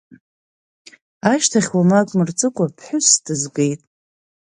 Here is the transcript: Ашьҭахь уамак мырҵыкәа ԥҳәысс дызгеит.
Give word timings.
Ашьҭахь 1.31 1.71
уамак 1.75 2.07
мырҵыкәа 2.17 2.65
ԥҳәысс 2.75 3.13
дызгеит. 3.25 3.81